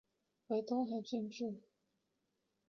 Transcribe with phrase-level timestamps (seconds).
[0.47, 1.61] 为东海郡治。